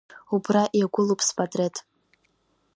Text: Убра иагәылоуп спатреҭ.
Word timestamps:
Убра 0.35 0.63
иагәылоуп 0.77 1.21
спатреҭ. 1.27 1.75